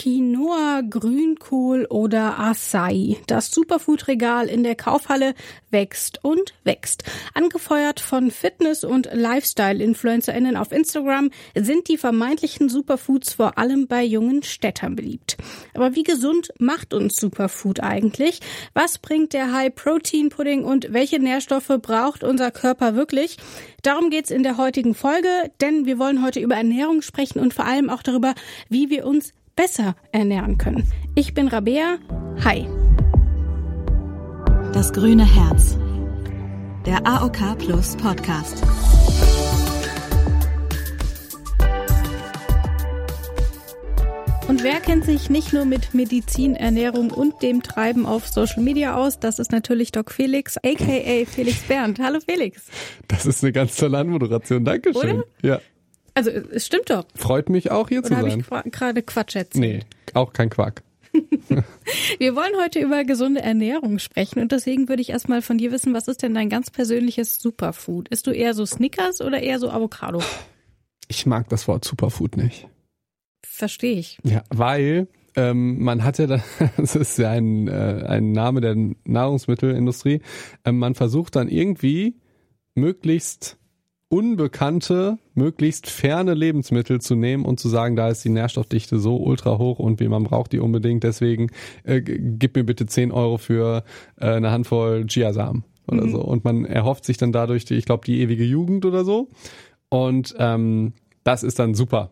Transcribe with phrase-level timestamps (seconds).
[0.00, 3.18] Quinoa, Grünkohl oder Acai.
[3.26, 5.34] Das Superfood-Regal in der Kaufhalle
[5.70, 7.04] wächst und wächst.
[7.34, 14.42] Angefeuert von Fitness- und Lifestyle-InfluencerInnen auf Instagram sind die vermeintlichen Superfoods vor allem bei jungen
[14.42, 15.36] Städtern beliebt.
[15.74, 18.40] Aber wie gesund macht uns Superfood eigentlich?
[18.72, 23.36] Was bringt der High-Protein-Pudding und welche Nährstoffe braucht unser Körper wirklich?
[23.82, 25.28] Darum geht's in der heutigen Folge,
[25.60, 28.34] denn wir wollen heute über Ernährung sprechen und vor allem auch darüber,
[28.70, 30.90] wie wir uns besser ernähren können.
[31.14, 31.98] Ich bin Rabea.
[32.42, 32.66] Hi.
[34.72, 35.76] Das grüne Herz.
[36.86, 38.62] Der AOK Plus Podcast.
[44.48, 48.96] Und wer kennt sich nicht nur mit Medizin, Ernährung und dem Treiben auf Social Media
[48.96, 49.20] aus?
[49.20, 52.00] Das ist natürlich Doc Felix, aka Felix Berndt.
[52.00, 52.62] Hallo Felix.
[53.08, 54.64] Das ist eine ganz tolle Anmoderation.
[54.64, 55.18] Dankeschön.
[55.18, 55.24] Oder?
[55.42, 55.60] Ja.
[56.26, 57.06] Also es stimmt doch.
[57.14, 58.40] Freut mich auch hier Oder zu habe sein.
[58.40, 59.56] ich qua- gerade Quatsch erzählt?
[59.56, 59.80] Nee,
[60.12, 60.82] auch kein Quark.
[62.18, 65.94] Wir wollen heute über gesunde Ernährung sprechen und deswegen würde ich erstmal von dir wissen,
[65.94, 68.08] was ist denn dein ganz persönliches Superfood?
[68.08, 70.22] Isst du eher so Snickers oder eher so Avocado?
[71.08, 72.68] Ich mag das Wort Superfood nicht.
[73.44, 74.18] Verstehe ich.
[74.22, 76.44] Ja, weil ähm, man hat ja, da,
[76.76, 80.20] das ist ja ein, äh, ein Name der Nahrungsmittelindustrie,
[80.66, 82.14] ähm, man versucht dann irgendwie
[82.74, 83.56] möglichst
[84.10, 89.56] unbekannte, möglichst ferne Lebensmittel zu nehmen und zu sagen, da ist die Nährstoffdichte so ultra
[89.56, 91.50] hoch und wie man braucht die unbedingt, deswegen
[91.84, 93.84] äh, gib mir bitte 10 Euro für
[94.20, 96.10] äh, eine Handvoll Chiasamen oder Mhm.
[96.10, 96.20] so.
[96.20, 99.28] Und man erhofft sich dann dadurch, die, ich glaube, die ewige Jugend oder so.
[99.88, 102.10] Und ähm, das ist dann super.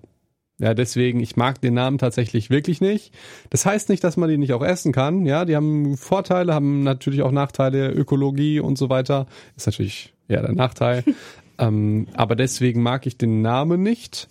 [0.60, 3.12] Ja, deswegen, ich mag den Namen tatsächlich wirklich nicht.
[3.50, 5.26] Das heißt nicht, dass man die nicht auch essen kann.
[5.26, 9.26] Ja, die haben Vorteile, haben natürlich auch Nachteile, Ökologie und so weiter.
[9.56, 11.02] Ist natürlich ja der Nachteil.
[11.58, 14.28] ähm, aber deswegen mag ich den Namen nicht.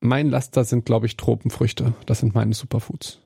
[0.00, 1.94] Mein Laster sind, glaube ich, Tropenfrüchte.
[2.06, 3.22] Das sind meine Superfoods.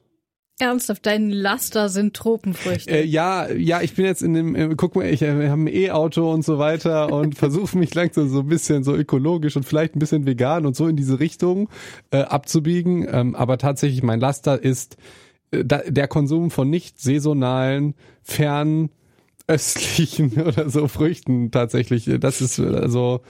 [0.58, 2.90] Ernsthaft, dein Laster sind Tropenfrüchte.
[2.90, 5.64] Äh, ja, ja, ich bin jetzt in dem, äh, guck mal, ich äh, wir haben
[5.64, 9.64] ein E-Auto und so weiter und versuche mich langsam so ein bisschen so ökologisch und
[9.64, 11.68] vielleicht ein bisschen vegan und so in diese Richtung
[12.10, 13.06] äh, abzubiegen.
[13.10, 14.96] Ähm, aber tatsächlich mein Laster ist
[15.50, 18.88] äh, da, der Konsum von nicht saisonalen, fern
[19.48, 22.10] östlichen oder so Früchten tatsächlich.
[22.18, 23.22] Das ist also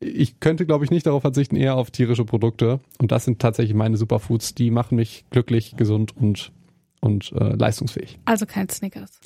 [0.00, 2.80] ich könnte, glaube ich, nicht darauf verzichten, eher auf tierische Produkte.
[2.98, 4.54] Und das sind tatsächlich meine Superfoods.
[4.54, 6.52] Die machen mich glücklich, gesund und,
[7.00, 8.18] und äh, leistungsfähig.
[8.24, 9.20] Also kein Snickers.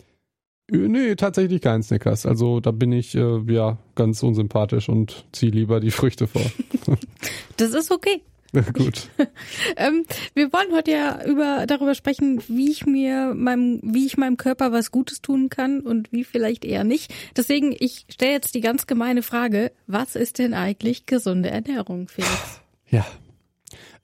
[0.70, 2.26] Äh, Nee, tatsächlich kein Snickers.
[2.26, 6.42] Also da bin ich äh, ja ganz unsympathisch und ziehe lieber die Früchte vor.
[7.56, 8.20] Das ist okay.
[8.72, 9.08] Gut.
[9.76, 10.04] Ähm,
[10.34, 14.72] wir wollen heute ja über darüber sprechen, wie ich mir meinem, wie ich meinem Körper
[14.72, 17.12] was Gutes tun kann und wie vielleicht eher nicht.
[17.36, 22.60] Deswegen, ich stelle jetzt die ganz gemeine Frage: Was ist denn eigentlich gesunde Ernährung, Felix?
[22.90, 23.06] Ja.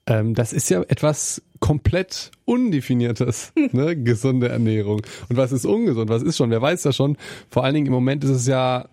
[0.05, 3.95] Ähm, das ist ja etwas komplett Undefiniertes, ne?
[3.95, 5.01] gesunde Ernährung.
[5.27, 6.09] Und was ist ungesund?
[6.09, 6.51] Was ist schon?
[6.51, 7.17] Wer weiß das schon?
[7.49, 8.87] Vor allen Dingen im Moment ist es ja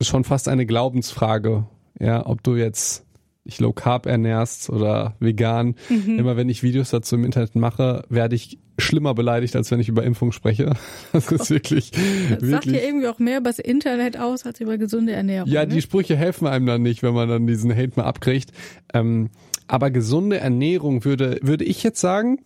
[0.00, 1.66] schon fast eine Glaubensfrage,
[1.98, 3.04] ja, ob du jetzt
[3.46, 5.74] dich low carb ernährst oder vegan.
[5.88, 9.88] Immer wenn ich Videos dazu im Internet mache, werde ich schlimmer beleidigt, als wenn ich
[9.88, 10.74] über Impfung spreche.
[11.12, 12.00] Das ist wirklich, Das
[12.40, 12.74] sagt wirklich.
[12.76, 15.50] ja irgendwie auch mehr über das Internet aus als über gesunde Ernährung.
[15.50, 15.74] Ja, ne?
[15.74, 18.52] die Sprüche helfen einem dann nicht, wenn man dann diesen Hate mal abkriegt.
[18.94, 19.30] Ähm,
[19.66, 22.40] aber gesunde Ernährung würde, würde ich jetzt sagen,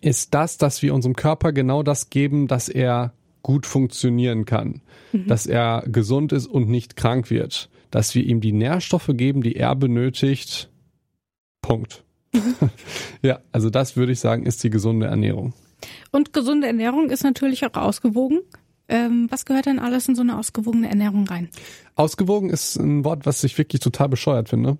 [0.00, 3.12] ist das, dass wir unserem Körper genau das geben, dass er
[3.42, 4.80] gut funktionieren kann,
[5.12, 9.56] dass er gesund ist und nicht krank wird, dass wir ihm die Nährstoffe geben, die
[9.56, 10.70] er benötigt.
[11.62, 12.04] Punkt.
[13.22, 15.54] ja, also das würde ich sagen, ist die gesunde Ernährung.
[16.10, 18.40] Und gesunde Ernährung ist natürlich auch ausgewogen.
[18.88, 21.48] Ähm, was gehört denn alles in so eine ausgewogene Ernährung rein?
[21.96, 24.78] Ausgewogen ist ein Wort, was ich wirklich total bescheuert finde.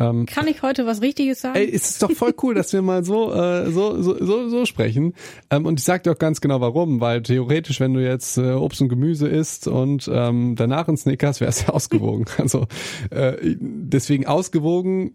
[0.00, 1.56] Ähm, Kann ich heute was Richtiges sagen?
[1.56, 4.64] Ey, es ist doch voll cool, dass wir mal so äh, so, so, so, so
[4.64, 5.14] sprechen.
[5.50, 8.52] Ähm, und ich sag dir auch ganz genau warum, weil theoretisch, wenn du jetzt äh,
[8.52, 12.24] Obst und Gemüse isst und ähm, danach ein Snickers, wäre es ja ausgewogen.
[12.40, 12.66] Also
[13.10, 15.12] äh, deswegen ausgewogen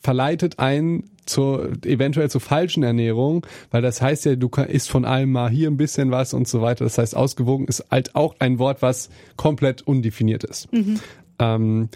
[0.00, 5.32] verleitet einen zur eventuell zur falschen Ernährung, weil das heißt ja, du isst von allem
[5.32, 6.84] mal hier ein bisschen was und so weiter.
[6.84, 10.68] Das heißt, ausgewogen ist halt auch ein Wort, was komplett undefiniert ist.
[11.40, 11.88] Ähm,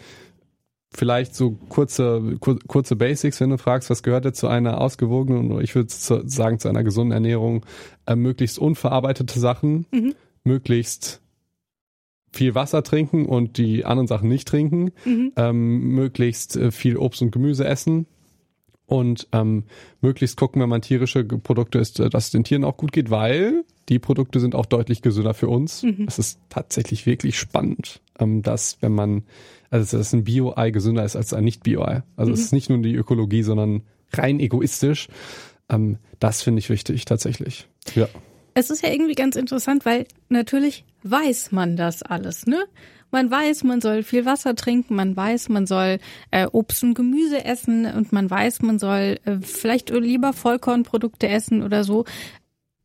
[0.95, 5.61] vielleicht so kurze, kur, kurze Basics, wenn du fragst, was gehört jetzt zu einer ausgewogenen,
[5.61, 7.67] ich würde sagen, zu einer gesunden Ernährung,
[8.07, 9.87] äh, möglichst unverarbeitete Sachen,
[10.45, 11.21] möglichst
[12.35, 14.93] viel Wasser trinken und die anderen Sachen nicht trinken,
[15.37, 18.07] ähm, möglichst äh, viel Obst und Gemüse essen
[18.87, 19.65] und ähm,
[20.01, 23.11] möglichst gucken, wenn man tierische Produkte isst, äh, dass es den Tieren auch gut geht,
[23.11, 25.83] weil die Produkte sind auch deutlich gesünder für uns.
[26.07, 29.23] Es ist tatsächlich wirklich spannend, ähm, dass wenn man,
[29.75, 32.05] also dass ein Bio-Ei gesünder ist als ein Nicht-Bio-Ei.
[32.15, 33.83] Also es ist nicht nur die Ökologie, sondern
[34.13, 35.09] rein egoistisch.
[35.69, 37.67] Ähm, das finde ich wichtig tatsächlich.
[37.97, 38.07] Ja.
[38.55, 42.67] Es ist ja irgendwie ganz interessant, weil natürlich weiß man das alles, ne?
[43.11, 45.99] Man weiß, man soll viel Wasser trinken, man weiß, man soll
[46.31, 51.65] äh, Obst und Gemüse essen und man weiß, man soll äh, vielleicht lieber Vollkornprodukte essen
[51.65, 52.05] oder so.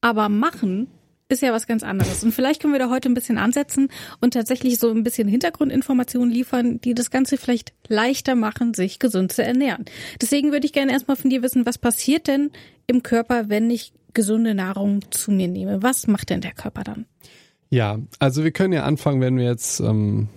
[0.02, 0.88] Aber machen
[1.30, 2.24] ist ja was ganz anderes.
[2.24, 3.90] Und vielleicht können wir da heute ein bisschen ansetzen
[4.20, 9.31] und tatsächlich so ein bisschen Hintergrundinformationen liefern, die das Ganze vielleicht leichter machen, sich gesund
[9.31, 9.86] zu ernähren.
[10.20, 12.52] Deswegen würde ich gerne erstmal von dir wissen, was passiert denn
[12.88, 15.84] im Körper, wenn ich gesunde Nahrung zu mir nehme?
[15.84, 17.06] Was macht denn der Körper dann?
[17.70, 20.28] Ja, also wir können ja anfangen, wenn wir jetzt, ähm,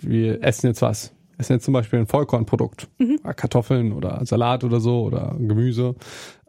[0.00, 1.12] wir essen jetzt was.
[1.38, 3.20] Essen jetzt zum Beispiel ein Vollkornprodukt, mhm.
[3.22, 5.94] Kartoffeln oder Salat oder so oder Gemüse.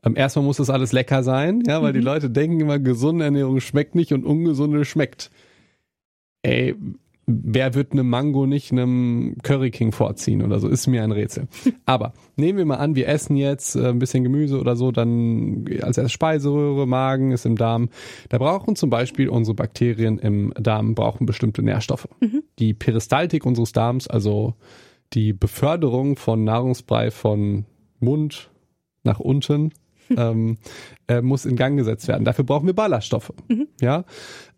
[0.04, 1.98] Ähm, erstmal muss das alles lecker sein, ja, weil mhm.
[1.98, 5.30] die Leute denken immer, gesunde Ernährung schmeckt nicht und ungesunde schmeckt.
[6.42, 6.76] Ey,
[7.30, 11.48] wer wird eine Mango nicht einem Curry King vorziehen oder so, ist mir ein Rätsel.
[11.86, 15.66] Aber nehmen wir mal an, wir essen jetzt äh, ein bisschen Gemüse oder so, dann
[15.82, 17.90] als erst Speiseröhre, Magen ist im Darm.
[18.30, 22.08] Da brauchen zum Beispiel unsere Bakterien im Darm brauchen bestimmte Nährstoffe.
[22.22, 22.44] Mhm.
[22.58, 24.56] Die Peristaltik unseres Darms, also
[25.14, 27.66] die Beförderung von Nahrungsbrei von
[28.00, 28.50] Mund
[29.04, 29.72] nach unten
[30.18, 30.58] ähm,
[31.08, 32.26] äh, muss in Gang gesetzt werden.
[32.26, 33.34] Dafür brauchen wir Ballaststoffe.
[33.48, 33.68] Mhm.
[33.82, 34.06] Ja,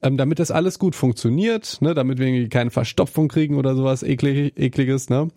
[0.02, 4.04] ähm, damit das alles gut funktioniert, ne, damit wir irgendwie keine Verstopfung kriegen oder sowas
[4.04, 5.30] eklig, ekliges, ne,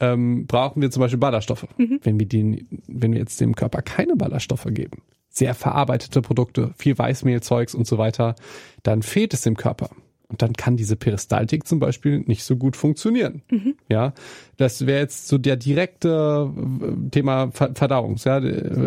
[0.00, 1.66] ähm, brauchen wir zum Beispiel Ballaststoffe.
[1.76, 2.00] Mhm.
[2.02, 6.98] Wenn wir den, wenn wir jetzt dem Körper keine Ballaststoffe geben, sehr verarbeitete Produkte, viel
[6.98, 8.34] Weißmehlzeugs und so weiter,
[8.82, 9.90] dann fehlt es dem Körper.
[10.30, 13.42] Und dann kann diese Peristaltik zum Beispiel nicht so gut funktionieren.
[13.50, 13.74] Mhm.
[13.88, 14.14] Ja,
[14.56, 18.40] das wäre jetzt so der direkte äh, Thema Verdauungs, ja,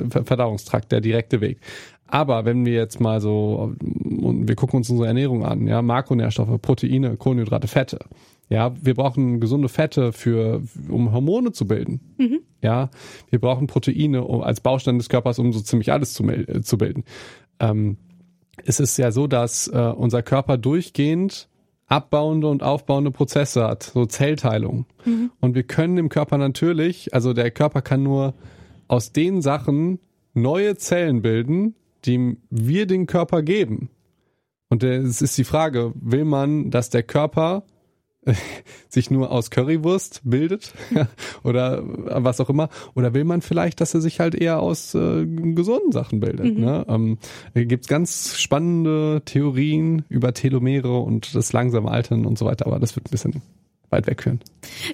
[0.10, 1.60] Verdauungstrakt, der direkte Weg.
[2.07, 6.62] Aber wenn wir jetzt mal so, und wir gucken uns unsere Ernährung an, ja, Makronährstoffe,
[6.62, 8.00] Proteine, Kohlenhydrate, Fette.
[8.50, 12.01] Ja, wir brauchen gesunde Fette für, um Hormone zu bilden.
[12.18, 12.42] Mhm.
[12.62, 12.92] Ja,
[13.30, 16.24] wir brauchen Proteine um, als Baustein des Körpers, um so ziemlich alles zu,
[16.62, 17.04] zu bilden.
[17.60, 17.98] Ähm,
[18.66, 21.50] es ist ja so, dass äh, unser Körper durchgehend
[21.88, 24.86] abbauende und aufbauende Prozesse hat, so Zellteilung.
[25.06, 25.32] Mhm.
[25.40, 28.34] Und wir können im Körper natürlich, also der Körper kann nur
[28.88, 30.00] aus den Sachen
[30.34, 33.90] neue Zellen bilden, die wir den Körper geben.
[34.70, 37.64] Und es ist die Frage, will man, dass der Körper
[38.90, 40.74] sich nur aus Currywurst bildet
[41.44, 45.25] oder was auch immer oder will man vielleicht, dass er sich halt eher aus äh,
[45.25, 46.58] gesunden Sachen bildet.
[46.58, 46.64] Mhm.
[46.64, 46.86] Ne?
[46.88, 47.18] Ähm,
[47.54, 52.96] Gibt ganz spannende Theorien über Telomere und das langsame Altern und so weiter, aber das
[52.96, 53.42] wird ein bisschen
[53.94, 54.40] weit wegführen.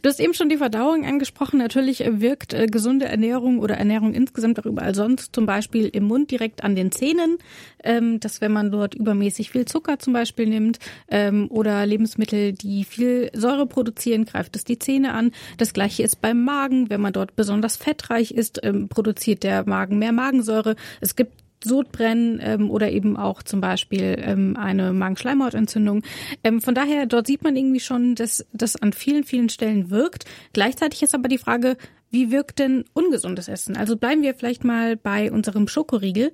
[0.02, 1.60] Du hast eben schon die Verdauung angesprochen.
[1.60, 6.32] Natürlich wirkt äh, gesunde Ernährung oder Ernährung insgesamt auch überall sonst, zum Beispiel im Mund
[6.32, 7.38] direkt an den Zähnen,
[7.84, 10.80] ähm, dass wenn man dort übermäßig viel Zucker zum Beispiel nimmt
[11.10, 15.32] ähm, oder Lebensmittel, die viel Säure produzieren, greift es die Zähne an.
[15.58, 16.90] Das gleiche ist beim Magen.
[16.90, 20.76] Wenn man dort besonders fettreich ist, ähm, produziert der Magen mehr Magensäure.
[21.02, 21.34] Es gibt
[21.64, 26.04] Sodbrennen ähm, oder eben auch zum Beispiel ähm, eine Magenschleimhautentzündung.
[26.44, 30.26] Ähm, von daher, dort sieht man irgendwie schon, dass das an vielen, vielen Stellen wirkt.
[30.54, 31.78] Gleichzeitig ist aber die Frage,
[32.10, 33.78] wie wirkt denn ungesundes Essen?
[33.78, 36.32] Also bleiben wir vielleicht mal bei unserem Schokoriegel.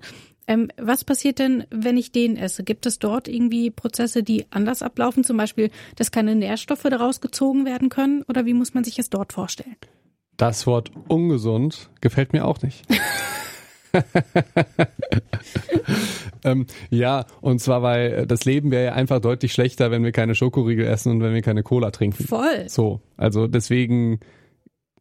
[0.47, 2.63] Ähm, was passiert denn, wenn ich den esse?
[2.63, 5.23] Gibt es dort irgendwie Prozesse, die anders ablaufen?
[5.23, 8.23] Zum Beispiel, dass keine Nährstoffe daraus gezogen werden können?
[8.27, 9.75] Oder wie muss man sich es dort vorstellen?
[10.37, 12.85] Das Wort ungesund gefällt mir auch nicht.
[16.43, 20.35] ähm, ja, und zwar, weil das Leben wäre ja einfach deutlich schlechter, wenn wir keine
[20.35, 22.25] Schokoriegel essen und wenn wir keine Cola trinken.
[22.25, 22.67] Voll.
[22.67, 24.19] So, also deswegen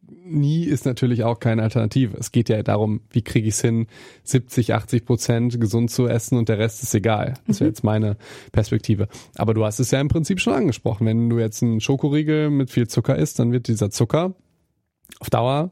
[0.07, 2.17] nie ist natürlich auch keine Alternative.
[2.17, 3.87] Es geht ja darum, wie kriege ich es hin,
[4.23, 7.35] 70, 80 Prozent gesund zu essen und der Rest ist egal.
[7.47, 7.73] Das wäre mhm.
[7.73, 8.17] jetzt meine
[8.51, 9.07] Perspektive.
[9.35, 11.05] Aber du hast es ja im Prinzip schon angesprochen.
[11.05, 14.35] Wenn du jetzt einen Schokoriegel mit viel Zucker isst, dann wird dieser Zucker
[15.19, 15.71] auf Dauer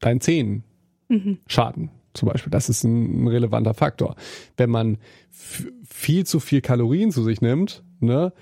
[0.00, 0.64] deinen Zähnen
[1.08, 1.38] mhm.
[1.46, 2.50] schaden zum Beispiel.
[2.50, 4.16] Das ist ein, ein relevanter Faktor.
[4.56, 4.98] Wenn man
[5.84, 8.32] viel zu viel Kalorien zu sich nimmt, ne,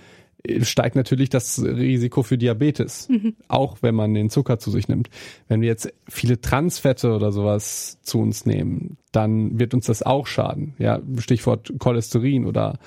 [0.63, 3.37] steigt natürlich das Risiko für Diabetes, mhm.
[3.49, 5.09] auch wenn man den Zucker zu sich nimmt.
[5.49, 10.27] Wenn wir jetzt viele Transfette oder sowas zu uns nehmen, dann wird uns das auch
[10.27, 10.75] schaden.
[10.79, 12.79] Ja, Stichwort Cholesterin oder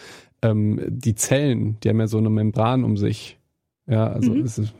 [0.42, 3.38] ähm, die Zellen, die haben ja so eine Membran um sich.
[3.88, 4.44] Ja, also mhm.
[4.44, 4.74] ist,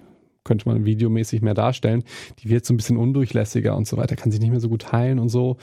[0.44, 2.04] könnte man videomäßig mehr darstellen.
[2.40, 4.92] Die wird so ein bisschen undurchlässiger und so weiter, kann sich nicht mehr so gut
[4.92, 5.58] heilen und so.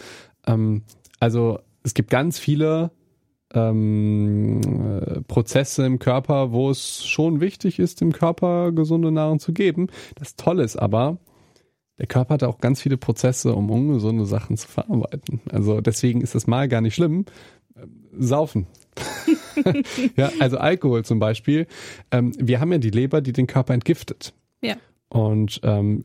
[0.47, 0.83] Ähm,
[1.21, 2.91] also es gibt ganz viele
[3.55, 9.53] ähm, äh, Prozesse im Körper, wo es schon wichtig ist, dem Körper gesunde Nahrung zu
[9.53, 9.89] geben.
[10.15, 11.19] Das Tolle ist aber,
[11.99, 15.41] der Körper hat auch ganz viele Prozesse, um ungesunde Sachen zu verarbeiten.
[15.51, 17.27] Also deswegen ist das mal gar nicht schlimm.
[18.19, 18.67] Saufen.
[20.17, 21.67] ja, also Alkohol zum Beispiel.
[22.11, 24.35] Ähm, wir haben ja die Leber, die den Körper entgiftet.
[24.63, 24.77] Ja.
[25.09, 26.05] Und ähm,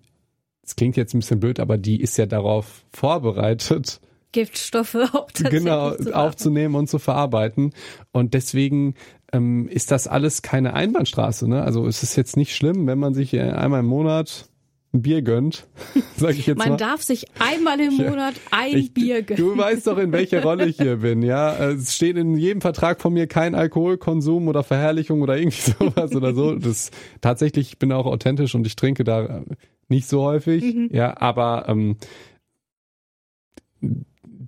[0.63, 4.01] es klingt jetzt ein bisschen blöd, aber die ist ja darauf vorbereitet,
[4.31, 7.73] Giftstoffe auch tatsächlich genau zu aufzunehmen und zu verarbeiten.
[8.11, 8.95] Und deswegen
[9.33, 11.47] ähm, ist das alles keine Einbahnstraße.
[11.49, 11.61] Ne?
[11.63, 14.49] Also es ist jetzt nicht schlimm, wenn man sich äh, einmal im Monat
[14.93, 15.67] ein Bier gönnt,
[16.15, 16.77] sag ich jetzt Man mal.
[16.77, 19.43] darf sich einmal im Monat ein Ich- Bier gönnen.
[19.43, 21.57] Du weißt doch, in welcher Rolle ich hier bin, ja.
[21.71, 26.33] Es steht in jedem Vertrag von mir kein Alkoholkonsum oder Verherrlichung oder irgendwie sowas oder
[26.33, 26.55] so.
[26.55, 29.41] Das tatsächlich, ich bin auch authentisch und ich trinke da äh,
[29.89, 30.89] nicht so häufig, Mhm.
[30.93, 31.97] ja, aber ähm,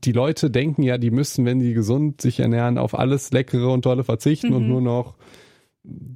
[0.04, 3.84] die Leute denken ja, die müssen, wenn sie gesund sich ernähren, auf alles Leckere und
[3.84, 4.70] Tolle verzichten und Mhm.
[4.70, 5.16] nur noch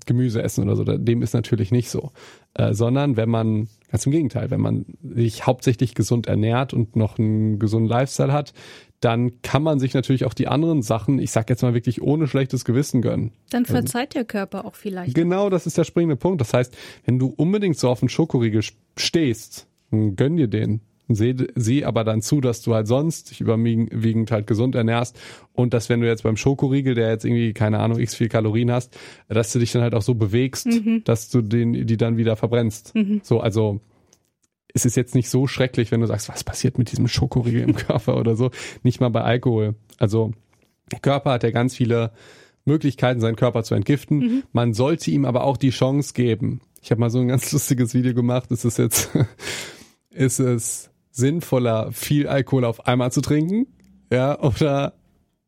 [0.06, 0.84] Gemüse essen oder so.
[0.84, 2.12] Dem ist natürlich nicht so.
[2.54, 7.18] Äh, sondern wenn man, ganz im Gegenteil, wenn man sich hauptsächlich gesund ernährt und noch
[7.18, 8.54] einen gesunden Lifestyle hat,
[9.00, 12.28] dann kann man sich natürlich auch die anderen Sachen, ich sag jetzt mal wirklich ohne
[12.28, 13.32] schlechtes Gewissen gönnen.
[13.50, 15.16] Dann verzeiht der Körper auch vielleicht.
[15.16, 16.40] Genau, das ist der springende Punkt.
[16.42, 16.76] Das heißt,
[17.06, 18.64] wenn du unbedingt so auf einen Schokoriegel
[18.98, 20.82] stehst, gönn dir den.
[21.10, 25.20] Seh, sieh aber dann zu, dass du halt sonst dich überwiegend halt gesund ernährst
[25.52, 28.72] und dass wenn du jetzt beim Schokoriegel, der jetzt irgendwie, keine Ahnung, x viel Kalorien
[28.72, 30.68] hast, dass du dich dann halt auch so bewegst,
[31.04, 32.94] dass du den, die dann wieder verbrennst.
[33.22, 33.82] So, also
[34.74, 37.76] es ist jetzt nicht so schrecklich, wenn du sagst, was passiert mit diesem Schokoriegel im
[37.76, 38.52] Körper oder so.
[38.82, 39.76] Nicht mal bei Alkohol.
[40.00, 40.32] Also
[40.92, 42.12] der Körper hat ja ganz viele
[42.66, 44.44] Möglichkeiten, seinen Körper zu entgiften.
[44.52, 46.62] Man sollte ihm aber auch die Chance geben.
[46.82, 48.52] Ich habe mal so ein ganz lustiges Video gemacht.
[48.52, 49.12] Ist es jetzt,
[50.10, 53.68] ist es sinnvoller, viel Alkohol auf einmal zu trinken?
[54.12, 54.94] Ja, oder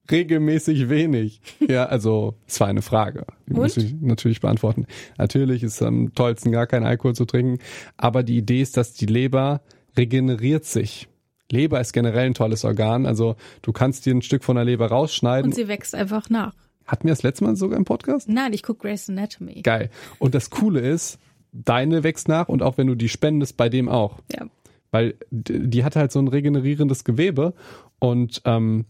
[0.10, 1.42] regelmäßig wenig?
[1.68, 3.26] Ja, also, es war eine Frage.
[3.48, 3.62] Die Und?
[3.62, 4.86] muss ich natürlich beantworten.
[5.18, 7.60] Natürlich ist es am tollsten, gar keinen Alkohol zu trinken.
[7.98, 9.62] Aber die Idee ist, dass die Leber
[9.98, 11.10] regeneriert sich.
[11.52, 13.06] Leber ist generell ein tolles Organ.
[13.06, 15.52] Also, du kannst dir ein Stück von der Leber rausschneiden.
[15.52, 16.54] Und sie wächst einfach nach.
[16.86, 18.30] Hatten wir das letzte Mal sogar im Podcast?
[18.30, 19.62] Nein, ich gucke Grey's Anatomy.
[19.62, 19.90] Geil.
[20.20, 21.18] Und das Coole ist,
[21.52, 24.20] deine wächst nach und auch wenn du die spendest, bei dem auch.
[24.32, 24.46] Ja.
[24.96, 27.54] Weil die hat halt so ein regenerierendes Gewebe
[28.00, 28.86] und ähm,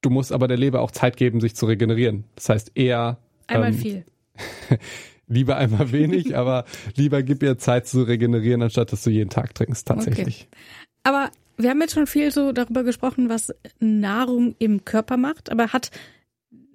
[0.00, 2.24] du musst aber der Leber auch Zeit geben, sich zu regenerieren.
[2.34, 4.04] Das heißt eher Einmal ähm, viel.
[5.26, 6.64] lieber einmal wenig, aber
[6.96, 10.48] lieber gib ihr Zeit zu regenerieren, anstatt dass du jeden Tag trinkst, tatsächlich.
[11.02, 15.52] Aber wir haben jetzt schon viel so darüber gesprochen, was Nahrung im Körper macht.
[15.52, 15.90] Aber hat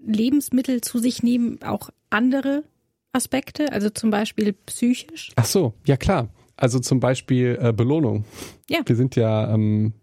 [0.05, 2.65] Lebensmittel zu sich nehmen auch andere
[3.13, 3.71] Aspekte?
[3.71, 5.31] Also zum Beispiel psychisch?
[5.37, 6.29] Ach so, ja klar.
[6.57, 8.25] Also zum Beispiel äh, Belohnung.
[8.69, 8.79] Ja.
[8.85, 9.93] Wir sind ja, ähm,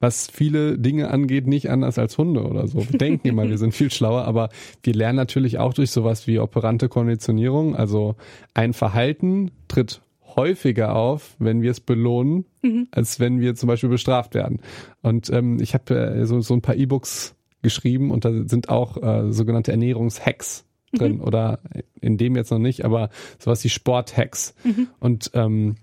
[0.00, 2.78] was viele Dinge angeht, nicht anders als Hunde oder so.
[2.88, 4.48] Wir denken immer, wir sind viel schlauer, aber
[4.82, 7.76] wir lernen natürlich auch durch sowas wie operante Konditionierung.
[7.76, 8.16] Also
[8.54, 10.00] ein Verhalten tritt
[10.36, 12.86] häufiger auf, wenn wir es belohnen, Mhm.
[12.92, 14.60] als wenn wir zum Beispiel bestraft werden.
[15.02, 19.02] Und ähm, ich habe äh, so, so ein paar E-Books geschrieben und da sind auch
[19.02, 21.60] äh, sogenannte Ernährungshacks drin oder
[22.00, 24.54] in dem jetzt noch nicht, aber sowas wie Sporthacks.
[25.00, 25.76] Und ähm,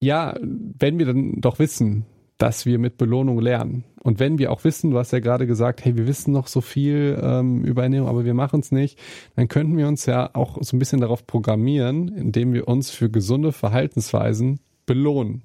[0.00, 2.04] ja, wenn wir dann doch wissen,
[2.38, 5.84] dass wir mit Belohnung lernen und wenn wir auch wissen, du hast ja gerade gesagt,
[5.84, 8.98] hey, wir wissen noch so viel ähm, über Ernährung, aber wir machen es nicht,
[9.36, 13.10] dann könnten wir uns ja auch so ein bisschen darauf programmieren, indem wir uns für
[13.10, 15.42] gesunde Verhaltensweisen belohnen.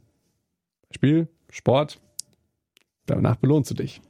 [0.90, 2.02] Beispiel Sport,
[3.06, 4.02] danach belohnst du dich.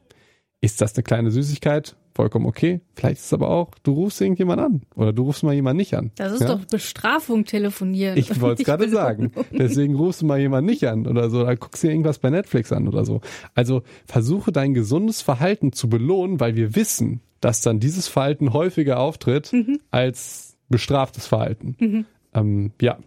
[0.60, 1.96] Ist das eine kleine Süßigkeit?
[2.14, 2.82] Vollkommen okay.
[2.96, 5.94] Vielleicht ist es aber auch, du rufst irgendjemand an oder du rufst mal jemanden nicht
[5.96, 6.12] an.
[6.16, 6.48] Das ist Ja?
[6.56, 8.18] doch Bestrafung telefonieren.
[8.18, 9.32] Ich wollte es gerade sagen.
[9.52, 12.72] Deswegen rufst du mal jemanden nicht an oder so, oder guckst dir irgendwas bei Netflix
[12.74, 13.22] an oder so.
[13.56, 19.00] Also versuche dein gesundes Verhalten zu belohnen, weil wir wissen, dass dann dieses Verhalten häufiger
[19.00, 19.80] auftritt Mhm.
[19.90, 22.06] als bestraftes Verhalten.
[22.34, 22.98] Ähm, ja.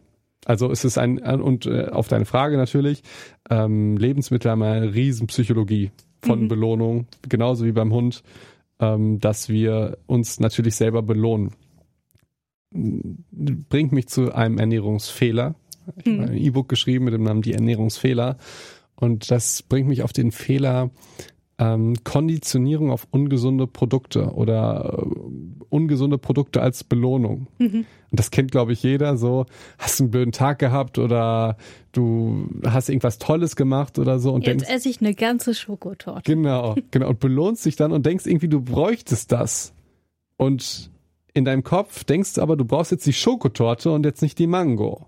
[0.46, 3.02] Also es ist ein, und äh, auf deine Frage natürlich,
[3.48, 5.90] ähm, Lebensmittel haben eine riesen Psychologie
[6.22, 8.22] von Belohnung, genauso wie beim Hund,
[8.80, 11.52] ähm, dass wir uns natürlich selber belohnen
[12.74, 15.54] bringt mich zu einem Ernährungsfehler.
[15.96, 18.36] Ich habe ein E-Book geschrieben mit dem Namen Die Ernährungsfehler.
[18.96, 20.90] Und das bringt mich auf den Fehler
[21.58, 27.48] ähm, Konditionierung auf ungesunde Produkte oder äh, ungesunde Produkte als Belohnung.
[27.58, 29.16] Und das kennt, glaube ich, jeder.
[29.16, 29.46] So,
[29.78, 31.56] hast einen blöden Tag gehabt oder
[31.92, 36.22] du hast irgendwas Tolles gemacht oder so und Jetzt denkst, esse ich eine ganze Schokotorte.
[36.24, 37.08] Genau, genau.
[37.08, 39.74] Und belohnst dich dann und denkst irgendwie, du bräuchtest das.
[40.36, 40.90] Und
[41.36, 44.46] in deinem Kopf denkst du aber, du brauchst jetzt die Schokotorte und jetzt nicht die
[44.46, 45.06] Mango.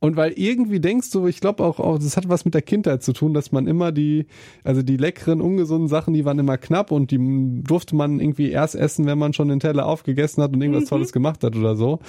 [0.00, 3.02] Und weil irgendwie denkst du, ich glaube auch, auch, das hat was mit der Kindheit
[3.02, 4.26] zu tun, dass man immer die,
[4.64, 7.18] also die leckeren, ungesunden Sachen, die waren immer knapp und die
[7.62, 11.12] durfte man irgendwie erst essen, wenn man schon den Teller aufgegessen hat und irgendwas Tolles
[11.12, 12.00] gemacht hat oder so.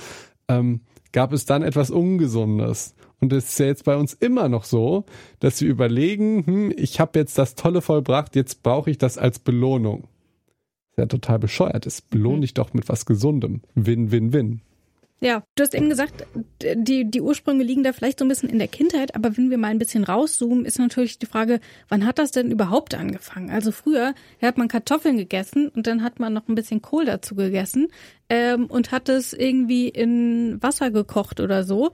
[0.47, 0.79] Ähm,
[1.11, 2.95] gab es dann etwas Ungesundes.
[3.19, 5.03] Und es ist ja jetzt bei uns immer noch so,
[5.41, 9.39] dass wir überlegen, hm, ich habe jetzt das Tolle vollbracht, jetzt brauche ich das als
[9.39, 10.07] Belohnung.
[10.95, 12.09] Was ja total bescheuert ist.
[12.09, 13.61] Belohn dich doch mit was Gesundem.
[13.75, 14.61] Win, win, win.
[15.23, 16.25] Ja, du hast eben gesagt,
[16.63, 19.59] die, die Ursprünge liegen da vielleicht so ein bisschen in der Kindheit, aber wenn wir
[19.59, 23.51] mal ein bisschen rauszoomen, ist natürlich die Frage, wann hat das denn überhaupt angefangen?
[23.51, 27.35] Also früher hat man Kartoffeln gegessen und dann hat man noch ein bisschen Kohl dazu
[27.35, 27.89] gegessen
[28.29, 31.91] ähm, und hat es irgendwie in Wasser gekocht oder so.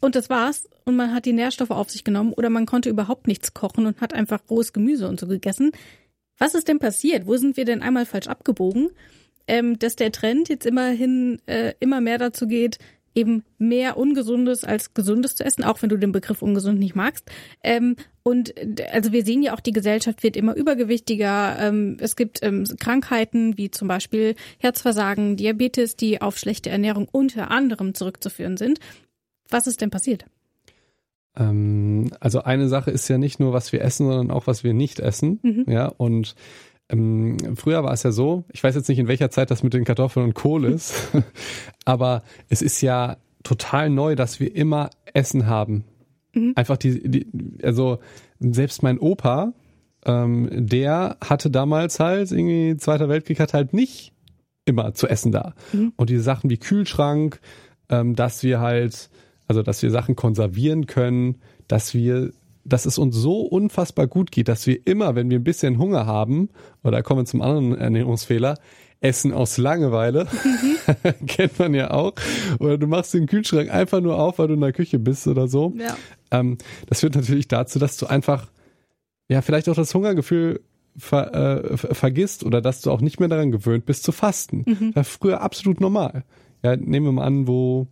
[0.00, 0.66] Und das war's.
[0.86, 4.00] Und man hat die Nährstoffe auf sich genommen oder man konnte überhaupt nichts kochen und
[4.00, 5.72] hat einfach rohes Gemüse und so gegessen.
[6.38, 7.26] Was ist denn passiert?
[7.26, 8.90] Wo sind wir denn einmal falsch abgebogen?
[9.46, 12.78] ähm, dass der Trend jetzt immerhin äh, immer mehr dazu geht,
[13.14, 17.24] eben mehr Ungesundes als Gesundes zu essen, auch wenn du den Begriff ungesund nicht magst.
[17.62, 18.54] Ähm, und
[18.92, 21.56] also wir sehen ja auch, die Gesellschaft wird immer übergewichtiger.
[21.58, 27.50] Ähm, es gibt ähm, Krankheiten wie zum Beispiel Herzversagen, Diabetes, die auf schlechte Ernährung unter
[27.50, 28.80] anderem zurückzuführen sind.
[29.48, 30.26] Was ist denn passiert?
[31.36, 34.74] Ähm, also eine Sache ist ja nicht nur, was wir essen, sondern auch, was wir
[34.74, 35.40] nicht essen.
[35.42, 35.64] Mhm.
[35.68, 36.34] Ja, und
[36.88, 39.74] ähm, früher war es ja so, ich weiß jetzt nicht, in welcher Zeit das mit
[39.74, 40.94] den Kartoffeln und Kohl ist,
[41.84, 45.84] aber es ist ja total neu, dass wir immer Essen haben.
[46.34, 46.52] Mhm.
[46.54, 47.26] Einfach die, die,
[47.62, 47.98] also
[48.38, 49.52] selbst mein Opa,
[50.04, 54.12] ähm, der hatte damals halt irgendwie Zweiter Weltkrieg hat halt nicht
[54.64, 55.54] immer zu essen da.
[55.72, 55.92] Mhm.
[55.96, 57.40] Und diese Sachen wie Kühlschrank,
[57.88, 59.10] ähm, dass wir halt,
[59.46, 61.36] also dass wir Sachen konservieren können,
[61.68, 62.32] dass wir
[62.68, 66.04] dass es uns so unfassbar gut geht, dass wir immer, wenn wir ein bisschen Hunger
[66.06, 66.48] haben,
[66.82, 68.58] oder kommen wir zum anderen Ernährungsfehler,
[69.00, 71.26] Essen aus Langeweile, mhm.
[71.26, 72.14] kennt man ja auch,
[72.58, 75.48] oder du machst den Kühlschrank einfach nur auf, weil du in der Küche bist oder
[75.48, 75.74] so.
[75.78, 75.96] Ja.
[76.30, 78.50] Ähm, das führt natürlich dazu, dass du einfach,
[79.28, 80.60] ja, vielleicht auch das Hungergefühl
[80.96, 84.64] ver, äh, vergisst oder dass du auch nicht mehr daran gewöhnt bist zu fasten.
[84.66, 84.92] Mhm.
[84.94, 86.24] Das war früher absolut normal.
[86.64, 87.86] Ja, nehmen wir mal an, wo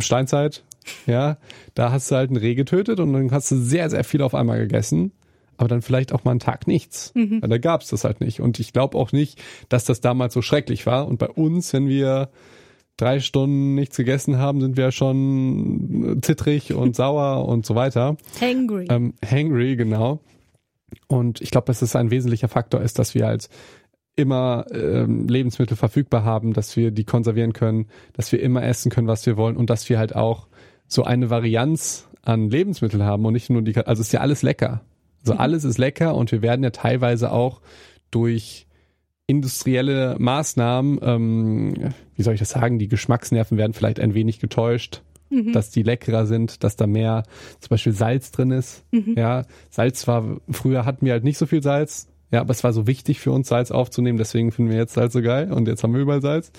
[0.00, 0.64] Steinzeit,
[1.06, 1.38] ja,
[1.74, 4.34] da hast du halt ein Reh getötet und dann hast du sehr, sehr viel auf
[4.34, 5.12] einmal gegessen.
[5.58, 7.12] Aber dann vielleicht auch mal einen Tag nichts.
[7.14, 7.40] Mhm.
[7.40, 8.40] Weil da gab's das halt nicht.
[8.40, 11.08] Und ich glaube auch nicht, dass das damals so schrecklich war.
[11.08, 12.28] Und bei uns, wenn wir
[12.98, 18.16] drei Stunden nichts gegessen haben, sind wir schon zittrig und sauer und so weiter.
[18.38, 18.86] Hangry.
[18.90, 20.20] Ähm, hangry, genau.
[21.08, 23.48] Und ich glaube, dass es ein wesentlicher Faktor ist, dass wir halt
[24.16, 29.06] immer ähm, Lebensmittel verfügbar haben, dass wir die konservieren können, dass wir immer essen können,
[29.06, 30.48] was wir wollen und dass wir halt auch
[30.88, 34.82] so eine Varianz an Lebensmitteln haben und nicht nur die, also ist ja alles lecker.
[35.20, 35.40] Also mhm.
[35.40, 37.60] alles ist lecker und wir werden ja teilweise auch
[38.10, 38.66] durch
[39.26, 41.74] industrielle Maßnahmen, ähm,
[42.14, 45.52] wie soll ich das sagen, die Geschmacksnerven werden vielleicht ein wenig getäuscht, mhm.
[45.52, 47.24] dass die leckerer sind, dass da mehr
[47.60, 48.84] zum Beispiel Salz drin ist.
[48.92, 49.14] Mhm.
[49.16, 52.74] Ja, Salz war, früher hatten wir halt nicht so viel Salz, ja, aber es war
[52.74, 55.82] so wichtig für uns, Salz aufzunehmen, deswegen finden wir jetzt Salz so geil und jetzt
[55.82, 56.52] haben wir überall Salz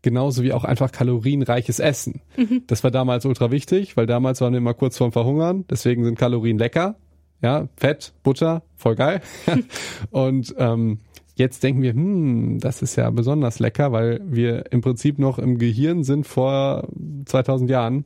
[0.00, 2.20] genauso wie auch einfach kalorienreiches Essen.
[2.36, 2.62] Mhm.
[2.68, 6.16] Das war damals ultra wichtig, weil damals waren wir immer kurz vorm Verhungern, deswegen sind
[6.16, 6.94] Kalorien lecker.
[7.42, 9.22] Ja, Fett, Butter, voll geil.
[10.10, 11.00] und ähm,
[11.34, 15.58] jetzt denken wir, hm, das ist ja besonders lecker, weil wir im Prinzip noch im
[15.58, 16.86] Gehirn sind vor
[17.24, 18.04] 2000 Jahren,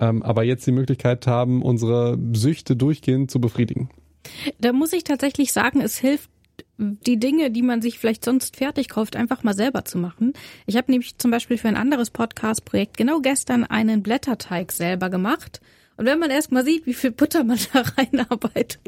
[0.00, 3.88] ähm, aber jetzt die Möglichkeit haben, unsere Süchte durchgehend zu befriedigen.
[4.58, 6.30] Da muss ich tatsächlich sagen, es hilft
[6.78, 10.34] die Dinge, die man sich vielleicht sonst fertig kauft, einfach mal selber zu machen.
[10.66, 15.60] Ich habe nämlich zum Beispiel für ein anderes Podcast-Projekt genau gestern einen Blätterteig selber gemacht.
[15.96, 18.78] Und wenn man erst mal sieht, wie viel Butter man da reinarbeitet,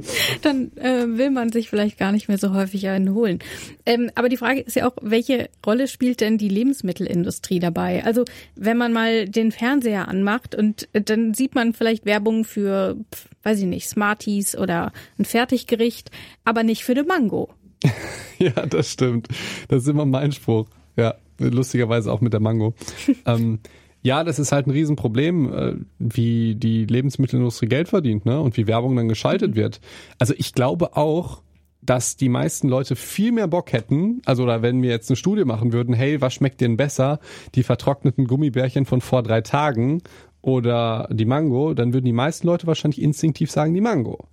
[0.43, 3.39] dann äh, will man sich vielleicht gar nicht mehr so häufig einen holen.
[3.87, 8.05] Ähm, aber die Frage ist ja auch, welche Rolle spielt denn die Lebensmittelindustrie dabei?
[8.05, 8.25] Also
[8.57, 12.97] wenn man mal den Fernseher anmacht und äh, dann sieht man vielleicht Werbung für,
[13.43, 16.11] weiß ich nicht, Smarties oder ein Fertiggericht,
[16.45, 17.51] aber nicht für den Mango.
[18.39, 19.29] ja, das stimmt.
[19.69, 20.67] Das ist immer mein Spruch.
[20.97, 22.75] Ja, lustigerweise auch mit der Mango.
[23.27, 23.61] ähm,
[24.03, 28.41] ja, das ist halt ein Riesenproblem, äh, wie die Lebensmittelindustrie Geld verdient, ne?
[28.41, 29.57] Und wie Werbung dann geschaltet mhm.
[29.57, 29.81] wird.
[30.19, 31.43] Also ich glaube auch,
[31.83, 35.45] dass die meisten Leute viel mehr Bock hätten, also oder wenn wir jetzt eine Studie
[35.45, 37.19] machen würden, hey, was schmeckt denn besser?
[37.55, 40.03] Die vertrockneten Gummibärchen von vor drei Tagen
[40.43, 44.29] oder die Mango, dann würden die meisten Leute wahrscheinlich instinktiv sagen, die Mango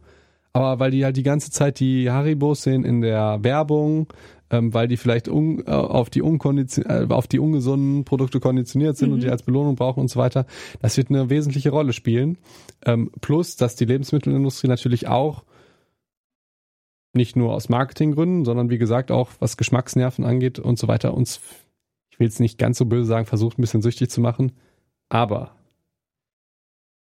[0.56, 4.08] aber weil die halt die ganze Zeit die Haribos sehen in der Werbung,
[4.50, 9.10] ähm, weil die vielleicht un, äh, auf, die äh, auf die ungesunden Produkte konditioniert sind
[9.10, 9.16] mhm.
[9.16, 10.46] und die als Belohnung brauchen und so weiter,
[10.82, 12.38] das wird eine wesentliche Rolle spielen.
[12.86, 15.44] Ähm, plus, dass die Lebensmittelindustrie natürlich auch
[17.12, 21.42] nicht nur aus Marketinggründen, sondern wie gesagt auch was Geschmacksnerven angeht und so weiter uns,
[22.12, 24.54] ich will es nicht ganz so böse sagen, versucht ein bisschen süchtig zu machen.
[25.10, 25.52] Aber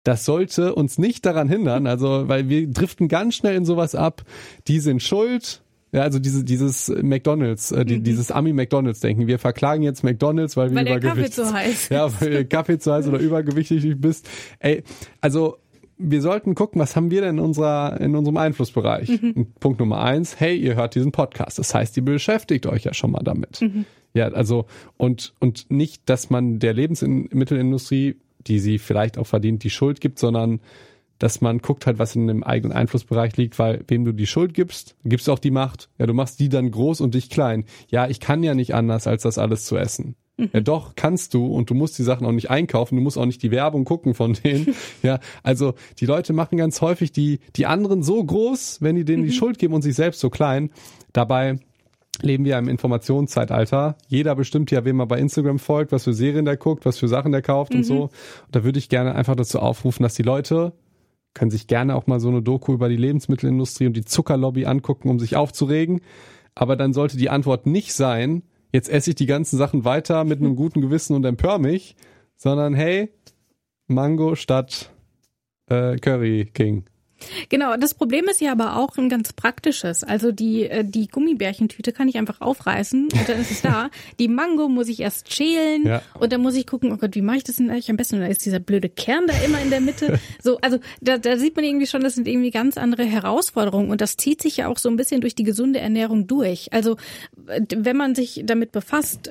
[0.08, 4.22] das sollte uns nicht daran hindern, also weil wir driften ganz schnell in sowas ab,
[4.66, 5.60] die sind schuld,
[5.92, 8.04] ja, also diese, dieses McDonalds, äh, die, mhm.
[8.04, 9.26] dieses Ami McDonalds denken.
[9.26, 11.44] Wir verklagen jetzt McDonalds, weil wir weil übergewichtig sind.
[11.44, 11.88] Kaffee zu heiß.
[11.90, 14.26] Ja, weil der Kaffee zu heiß oder übergewichtig bist.
[14.60, 14.82] Ey,
[15.20, 15.58] also
[15.98, 19.20] wir sollten gucken, was haben wir denn in unserer, in unserem Einflussbereich?
[19.20, 19.48] Mhm.
[19.60, 21.58] Punkt Nummer eins, hey, ihr hört diesen Podcast.
[21.58, 23.60] Das heißt, ihr beschäftigt euch ja schon mal damit.
[23.60, 23.84] Mhm.
[24.14, 24.64] Ja, also,
[24.96, 30.18] und, und nicht, dass man der Lebensmittelindustrie, die sie vielleicht auch verdient, die Schuld gibt,
[30.18, 30.60] sondern
[31.18, 34.54] dass man guckt halt, was in dem eigenen Einflussbereich liegt, weil wem du die Schuld
[34.54, 35.88] gibst, gibst du auch die Macht.
[35.98, 37.64] Ja, du machst die dann groß und dich klein.
[37.90, 40.14] Ja, ich kann ja nicht anders, als das alles zu essen.
[40.36, 40.50] Mhm.
[40.52, 43.26] Ja, doch, kannst du und du musst die Sachen auch nicht einkaufen, du musst auch
[43.26, 44.74] nicht die Werbung gucken von denen.
[45.02, 49.24] ja, also die Leute machen ganz häufig die, die anderen so groß, wenn die denen
[49.24, 49.34] die mhm.
[49.34, 50.70] Schuld geben und sich selbst so klein.
[51.12, 51.58] Dabei
[52.22, 53.96] leben wir im Informationszeitalter.
[54.08, 57.08] Jeder bestimmt ja, wem er bei Instagram folgt, was für Serien der guckt, was für
[57.08, 57.78] Sachen der kauft mhm.
[57.78, 58.02] und so.
[58.02, 58.10] Und
[58.50, 60.72] da würde ich gerne einfach dazu aufrufen, dass die Leute
[61.34, 65.08] können sich gerne auch mal so eine Doku über die Lebensmittelindustrie und die Zuckerlobby angucken,
[65.08, 66.00] um sich aufzuregen.
[66.54, 70.40] Aber dann sollte die Antwort nicht sein, jetzt esse ich die ganzen Sachen weiter mit
[70.40, 71.94] einem guten Gewissen und empör mich,
[72.36, 73.10] sondern hey,
[73.86, 74.90] Mango statt
[75.66, 76.84] äh, Curry King.
[77.48, 80.04] Genau, das Problem ist ja aber auch ein ganz praktisches.
[80.04, 83.90] Also die, äh, die Gummibärchentüte kann ich einfach aufreißen und dann ist es da.
[84.18, 86.02] Die Mango muss ich erst schälen ja.
[86.18, 88.16] und dann muss ich gucken, oh Gott, wie mache ich das denn eigentlich am besten?
[88.16, 90.18] Und da ist dieser blöde Kern da immer in der Mitte.
[90.40, 94.00] So, also da, da sieht man irgendwie schon, das sind irgendwie ganz andere Herausforderungen und
[94.00, 96.72] das zieht sich ja auch so ein bisschen durch die gesunde Ernährung durch.
[96.72, 96.96] Also
[97.44, 99.30] wenn man sich damit befasst,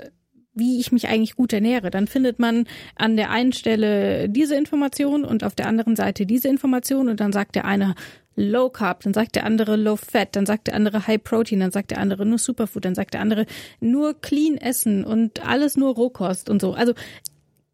[0.57, 1.91] wie ich mich eigentlich gut ernähre.
[1.91, 2.65] Dann findet man
[2.95, 7.31] an der einen Stelle diese Information und auf der anderen Seite diese Information und dann
[7.31, 7.95] sagt der eine
[8.35, 11.71] Low Carb, dann sagt der andere Low Fat, dann sagt der andere High Protein, dann
[11.71, 13.47] sagt der andere nur Superfood, dann sagt der andere
[13.79, 16.73] nur Clean Essen und alles nur Rohkost und so.
[16.73, 16.93] Also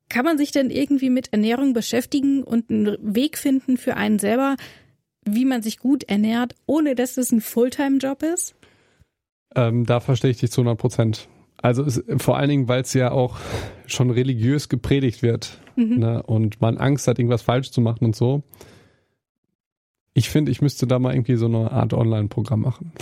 [0.08, 4.56] kann man sich denn irgendwie mit Ernährung beschäftigen und einen Weg finden für einen selber,
[5.26, 8.56] wie man sich gut ernährt, ohne dass es ein Fulltime-Job ist?
[9.56, 11.28] Ähm, da verstehe ich dich zu 100 Prozent.
[11.64, 13.38] Also es, vor allen Dingen, weil es ja auch
[13.88, 15.98] schon religiös gepredigt wird mhm.
[15.98, 16.22] ne?
[16.22, 18.44] und man Angst hat, irgendwas falsch zu machen und so.
[20.14, 22.92] Ich finde, ich müsste da mal irgendwie so eine Art Online-Programm machen.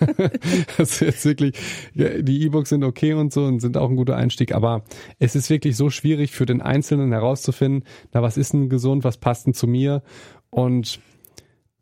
[0.78, 1.56] das ist jetzt wirklich,
[1.94, 4.84] die E-Books sind okay und so und sind auch ein guter Einstieg, aber
[5.18, 9.18] es ist wirklich so schwierig für den Einzelnen herauszufinden, na, was ist denn gesund, was
[9.18, 10.02] passt denn zu mir?
[10.48, 11.00] Und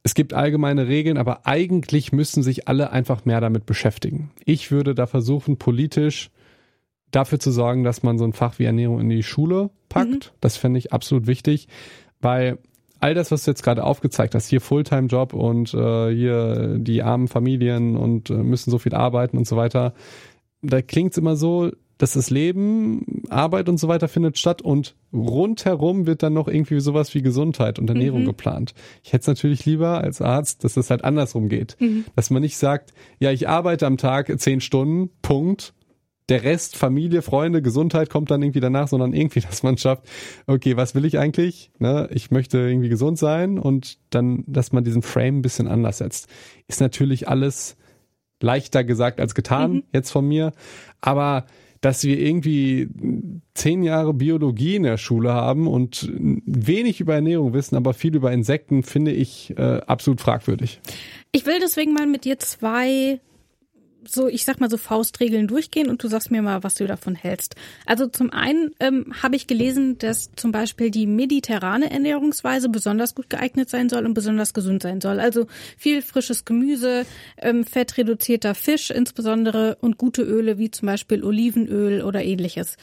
[0.09, 4.31] es gibt allgemeine Regeln, aber eigentlich müssen sich alle einfach mehr damit beschäftigen.
[4.47, 6.31] Ich würde da versuchen, politisch
[7.11, 10.09] dafür zu sorgen, dass man so ein Fach wie Ernährung in die Schule packt.
[10.09, 10.39] Mhm.
[10.41, 11.69] Das fände ich absolut wichtig,
[12.23, 12.57] weil
[13.01, 17.29] all das, was du jetzt gerade aufgezeigt hast, hier Fulltime-Job und äh, hier die armen
[17.29, 19.93] Familien und äh, müssen so viel arbeiten und so weiter,
[20.63, 24.95] da klingt es immer so, dass das Leben, Arbeit und so weiter findet statt und
[25.13, 28.27] rundherum wird dann noch irgendwie sowas wie Gesundheit und Ernährung mhm.
[28.27, 28.73] geplant.
[29.03, 31.77] Ich hätte es natürlich lieber als Arzt, dass das halt andersrum geht.
[31.81, 32.05] Mhm.
[32.15, 35.75] Dass man nicht sagt, ja, ich arbeite am Tag zehn Stunden, Punkt.
[36.29, 40.05] Der Rest, Familie, Freunde, Gesundheit kommt dann irgendwie danach, sondern irgendwie, dass man schafft,
[40.47, 41.73] okay, was will ich eigentlich?
[41.79, 45.99] Ne, ich möchte irgendwie gesund sein und dann, dass man diesen Frame ein bisschen anders
[45.99, 46.29] setzt.
[46.69, 47.77] Ist natürlich alles
[48.41, 49.83] leichter gesagt als getan, mhm.
[49.93, 50.53] jetzt von mir.
[51.01, 51.47] Aber
[51.81, 52.89] dass wir irgendwie
[53.55, 58.33] zehn Jahre Biologie in der Schule haben und wenig über Ernährung wissen, aber viel über
[58.33, 60.81] Insekten, finde ich äh, absolut fragwürdig.
[61.33, 63.21] Ich will deswegen mal mit dir zwei
[64.11, 67.15] so, ich sag mal so Faustregeln durchgehen und du sagst mir mal, was du davon
[67.15, 67.55] hältst.
[67.87, 73.31] Also zum einen ähm, habe ich gelesen, dass zum Beispiel die mediterrane Ernährungsweise besonders gut
[73.31, 75.21] geeignet sein soll und besonders gesund sein soll.
[75.21, 77.07] Also viel frisches Gemüse,
[77.39, 82.77] ähm, fettreduzierter Fisch insbesondere und gute Öle wie zum Beispiel Olivenöl oder ähnliches.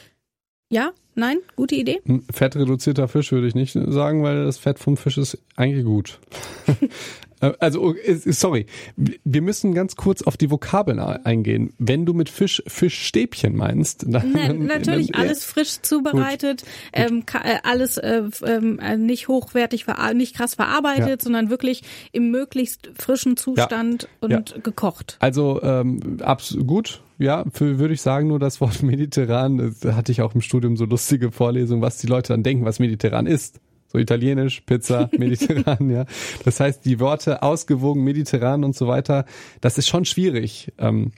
[0.68, 0.92] Ja?
[1.14, 1.38] Nein?
[1.54, 2.00] Gute Idee?
[2.30, 6.18] Fettreduzierter Fisch würde ich nicht sagen, weil das Fett vom Fisch ist eigentlich gut.
[7.40, 7.94] Äh, also, oh,
[8.26, 11.72] sorry, wir müssen ganz kurz auf die Vokabeln eingehen.
[11.78, 17.24] Wenn du mit Fisch Fischstäbchen meinst, dann, Na, natürlich dann, alles frisch zubereitet, gut, ähm,
[17.42, 21.16] äh, alles äh, äh, nicht hochwertig, nicht krass verarbeitet, ja.
[21.20, 24.38] sondern wirklich im möglichst frischen Zustand ja.
[24.38, 25.16] und gekocht.
[25.20, 27.02] Also ähm, absolut gut.
[27.18, 30.76] Ja, für, würde ich sagen, nur das Wort mediterran, da hatte ich auch im Studium
[30.76, 33.60] so lustige Vorlesungen, was die Leute dann denken, was mediterran ist
[33.96, 36.04] so italienisch, Pizza, mediterran, ja.
[36.44, 39.24] Das heißt, die Worte ausgewogen, mediterran und so weiter,
[39.60, 40.72] das ist schon schwierig.
[40.78, 41.12] Ähm,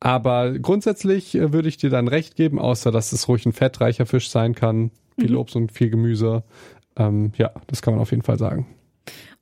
[0.00, 4.06] aber grundsätzlich äh, würde ich dir dann recht geben, außer dass es ruhig ein fettreicher
[4.06, 5.38] Fisch sein kann, viel mhm.
[5.38, 6.44] Obst und viel Gemüse.
[6.96, 8.66] Ähm, ja, das kann man auf jeden Fall sagen.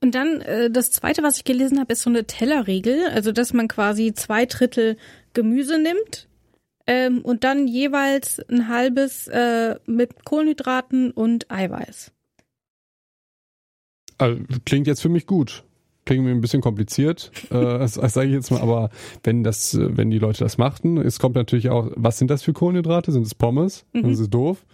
[0.01, 3.53] Und dann äh, das zweite, was ich gelesen habe, ist so eine Tellerregel, also dass
[3.53, 4.97] man quasi zwei Drittel
[5.35, 6.29] Gemüse nimmt
[6.87, 12.13] ähm, und dann jeweils ein halbes äh, mit Kohlenhydraten und Eiweiß.
[14.19, 15.65] Also, klingt jetzt für mich gut.
[16.05, 18.91] klingt mir ein bisschen kompliziert, äh, das, das sage ich jetzt mal, aber
[19.25, 22.53] wenn das, wenn die Leute das machten, es kommt natürlich auch, was sind das für
[22.53, 23.13] Kohlenhydrate?
[23.13, 23.85] Sind es Pommes?
[23.93, 24.11] Mhm.
[24.11, 24.65] Das ist doof.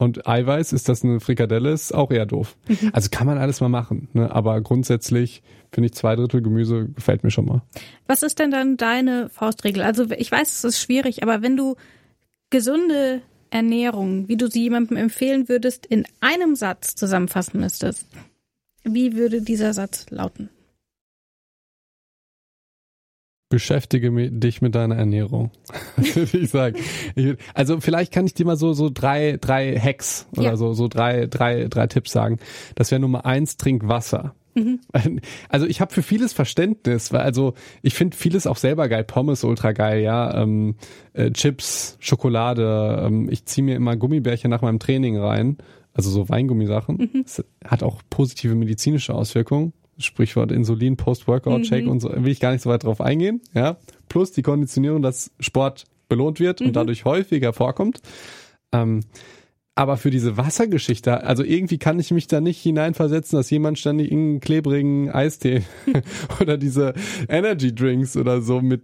[0.00, 2.56] Und Eiweiß, ist das eine Frikadelle, ist auch eher doof.
[2.68, 2.90] Mhm.
[2.94, 4.34] Also kann man alles mal machen, ne?
[4.34, 7.62] aber grundsätzlich finde ich zwei Drittel Gemüse gefällt mir schon mal.
[8.06, 9.82] Was ist denn dann deine Faustregel?
[9.82, 11.76] Also ich weiß, es ist schwierig, aber wenn du
[12.48, 18.06] gesunde Ernährung, wie du sie jemandem empfehlen würdest, in einem Satz zusammenfassen müsstest,
[18.84, 20.50] wie würde dieser Satz lauten?
[23.48, 25.50] Beschäftige dich mit deiner Ernährung,
[25.96, 26.76] würde ich sagen.
[27.52, 30.56] Also vielleicht kann ich dir mal so so drei drei Hacks oder ja.
[30.56, 32.38] so so drei drei drei Tipps sagen.
[32.76, 34.36] Das wäre Nummer eins: Trink Wasser.
[34.54, 34.80] Mhm.
[35.48, 39.04] Also ich habe für vieles Verständnis, weil also ich finde vieles auch selber geil.
[39.04, 40.42] Pommes ultra geil, ja.
[40.42, 40.76] Ähm,
[41.12, 43.02] äh, Chips, Schokolade.
[43.04, 45.58] Ähm, ich ziehe mir immer Gummibärchen nach meinem Training rein,
[45.92, 46.96] also so Weingummisachen.
[46.96, 47.22] Mhm.
[47.22, 49.72] Das hat auch positive medizinische Auswirkungen.
[49.98, 51.90] Sprichwort Insulin, Post-Workout-Check mhm.
[51.90, 53.42] und so, will ich gar nicht so weit drauf eingehen.
[53.54, 53.76] Ja,
[54.08, 56.68] plus die Konditionierung, dass Sport belohnt wird mhm.
[56.68, 58.00] und dadurch häufiger vorkommt.
[58.72, 59.00] Ähm,
[59.74, 64.12] aber für diese Wassergeschichte, also irgendwie kann ich mich da nicht hineinversetzen, dass jemand ständig
[64.12, 65.62] einen klebrigen Eistee
[66.40, 66.92] oder diese
[67.28, 68.82] Energy Drinks oder so mit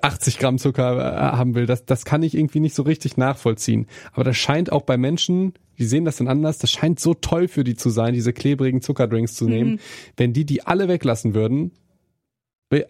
[0.00, 1.66] 80 Gramm Zucker äh, haben will.
[1.66, 3.86] Das, das kann ich irgendwie nicht so richtig nachvollziehen.
[4.12, 7.48] Aber das scheint auch bei Menschen, die sehen das dann anders, das scheint so toll
[7.48, 9.72] für die zu sein, diese klebrigen Zuckerdrinks zu nehmen.
[9.72, 9.78] Mhm.
[10.16, 11.72] Wenn die die alle weglassen würden,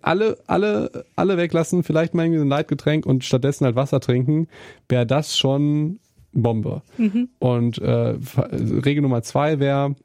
[0.03, 4.47] alle, alle, alle weglassen, vielleicht mal irgendwie ein Leitgetränk und stattdessen halt Wasser trinken,
[4.89, 5.99] wäre das schon
[6.33, 6.83] Bombe.
[6.99, 7.29] Mhm.
[7.39, 8.15] Und äh,
[8.53, 9.97] Regel Nummer zwei wäre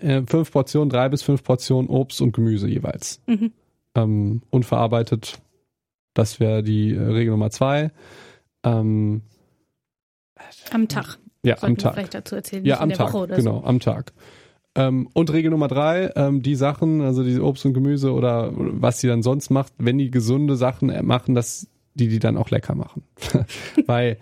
[0.00, 3.20] äh, fünf Portionen, drei bis fünf Portionen Obst und Gemüse jeweils.
[3.26, 3.52] Mhm.
[3.94, 5.40] Ähm, unverarbeitet
[6.14, 7.90] das wäre die äh, Regel Nummer zwei.
[8.62, 9.22] Ähm,
[10.70, 11.18] am Tag.
[11.42, 11.94] Ja, Sollten am Tag.
[11.94, 13.12] Vielleicht dazu erzählen, ja, am Tag.
[13.12, 13.64] genau, so.
[13.64, 14.12] am Tag.
[14.74, 19.00] Ähm, und Regel Nummer drei, ähm, die Sachen, also diese Obst und Gemüse oder was
[19.00, 22.74] sie dann sonst macht, wenn die gesunde Sachen machen, dass die die dann auch lecker
[22.74, 23.02] machen.
[23.86, 24.18] Weil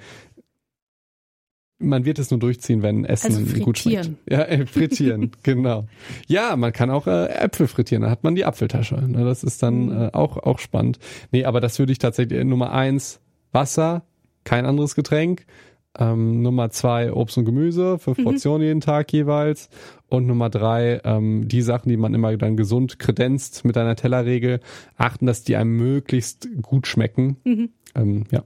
[1.78, 4.10] man wird es nur durchziehen, wenn Essen also gut schmeckt.
[4.28, 5.86] Ja, äh, frittieren, genau.
[6.26, 8.96] Ja, man kann auch äh, Äpfel frittieren, da hat man die Apfeltasche.
[8.96, 9.24] Ne?
[9.24, 9.92] Das ist dann mhm.
[9.92, 10.98] äh, auch, auch spannend.
[11.30, 13.20] Nee, aber das würde ich tatsächlich, äh, Nummer eins,
[13.52, 14.02] Wasser,
[14.44, 15.46] kein anderes Getränk.
[15.98, 18.24] Ähm, Nummer zwei, Obst und Gemüse, fünf mhm.
[18.24, 19.68] Portionen jeden Tag jeweils.
[20.08, 24.60] Und Nummer drei, ähm, die Sachen, die man immer dann gesund kredenzt mit einer Tellerregel,
[24.96, 27.36] achten, dass die einem möglichst gut schmecken.
[27.44, 27.70] Mhm.
[27.94, 28.44] Ähm, ja.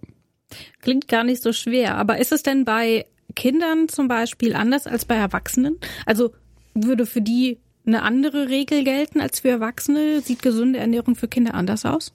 [0.80, 5.04] Klingt gar nicht so schwer, aber ist es denn bei Kindern zum Beispiel anders als
[5.04, 5.78] bei Erwachsenen?
[6.06, 6.32] Also
[6.74, 10.20] würde für die eine andere Regel gelten als für Erwachsene?
[10.20, 12.12] Sieht gesunde Ernährung für Kinder anders aus?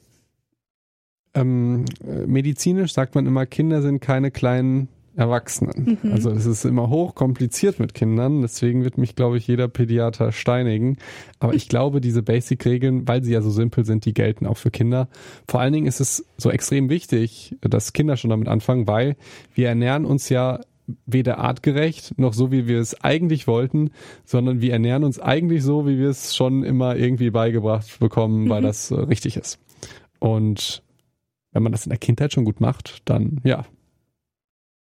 [1.34, 5.98] Ähm, äh, medizinisch sagt man immer, Kinder sind keine kleinen Erwachsenen.
[6.04, 6.12] Mhm.
[6.12, 10.32] Also es ist immer hoch kompliziert mit Kindern, deswegen wird mich, glaube ich, jeder Pädiater
[10.32, 10.98] steinigen.
[11.40, 14.70] Aber ich glaube, diese Basic-Regeln, weil sie ja so simpel sind, die gelten auch für
[14.70, 15.10] Kinder.
[15.50, 19.16] Vor allen Dingen ist es so extrem wichtig, dass Kinder schon damit anfangen, weil
[19.56, 20.60] wir ernähren uns ja
[21.06, 23.92] weder artgerecht noch so, wie wir es eigentlich wollten,
[24.26, 28.50] sondern wir ernähren uns eigentlich so, wie wir es schon immer irgendwie beigebracht bekommen, mhm.
[28.50, 29.60] weil das äh, richtig ist.
[30.20, 30.84] Und
[31.52, 33.66] wenn man das in der Kindheit schon gut macht, dann ja,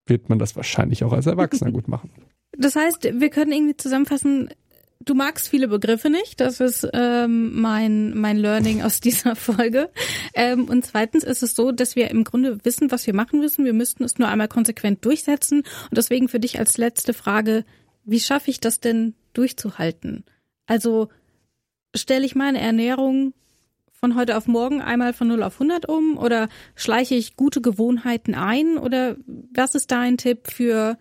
[0.05, 2.09] wird man das wahrscheinlich auch als Erwachsener gut machen.
[2.57, 4.49] Das heißt, wir können irgendwie zusammenfassen,
[5.05, 6.39] du magst viele Begriffe nicht.
[6.39, 9.89] Das ist ähm, mein, mein Learning aus dieser Folge.
[10.33, 13.65] Ähm, und zweitens ist es so, dass wir im Grunde wissen, was wir machen müssen.
[13.65, 15.59] Wir müssten es nur einmal konsequent durchsetzen.
[15.59, 17.65] Und deswegen für dich als letzte Frage,
[18.03, 20.23] wie schaffe ich das denn durchzuhalten?
[20.65, 21.09] Also
[21.95, 23.33] stelle ich meine Ernährung
[23.91, 28.33] von heute auf morgen einmal von 0 auf 100 um oder schleiche ich gute Gewohnheiten
[28.33, 29.15] ein oder
[29.53, 30.97] was ist dein Tipp für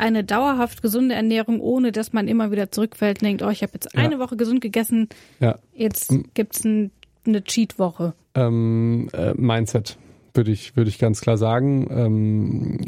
[0.00, 3.72] eine dauerhaft gesunde Ernährung, ohne dass man immer wieder zurückfällt und denkt, oh, ich habe
[3.74, 5.08] jetzt eine Woche gesund gegessen,
[5.38, 5.58] ja.
[5.72, 6.90] jetzt gibt's ein,
[7.26, 8.14] eine Cheat-Woche.
[8.34, 9.98] Ähm, äh, Mindset
[10.34, 12.78] würde ich, würde ich ganz klar sagen, ähm,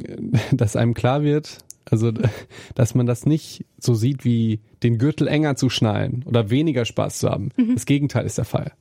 [0.53, 1.59] dass einem klar wird,
[1.91, 2.13] also
[2.75, 7.19] dass man das nicht so sieht wie den Gürtel enger zu schnallen oder weniger Spaß
[7.19, 7.51] zu haben.
[7.57, 7.75] Mhm.
[7.75, 8.73] Das Gegenteil ist der Fall.